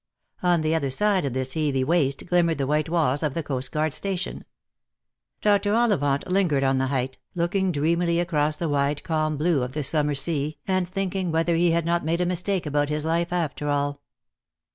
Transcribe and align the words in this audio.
On 0.41 0.61
the 0.61 0.73
other 0.73 0.89
side 0.89 1.25
of 1.25 1.33
this 1.33 1.51
heathy 1.53 1.83
waste 1.83 2.25
glimmered 2.25 2.57
the 2.57 2.65
white 2.65 2.89
walls 2.89 3.21
of 3.21 3.35
the 3.35 3.43
coastguard 3.43 3.93
station. 3.93 4.43
Dr. 5.43 5.75
Ollivant 5.75 6.27
lingered 6.27 6.63
on 6.63 6.79
the 6.79 6.87
height, 6.87 7.19
looking 7.35 7.71
dreamily 7.71 8.19
across 8.19 8.55
the 8.55 8.67
wide 8.67 9.03
calm 9.03 9.37
blue 9.37 9.61
of 9.61 9.73
the 9.73 9.83
summer 9.83 10.15
sea, 10.15 10.57
and 10.67 10.89
thinking 10.89 11.31
whether 11.31 11.53
he 11.55 11.69
had 11.69 11.85
not 11.85 12.03
made 12.03 12.19
a 12.19 12.25
mistake 12.25 12.65
about 12.65 12.89
his 12.89 13.05
life, 13.05 13.31
after 13.31 13.69
all. 13.69 14.01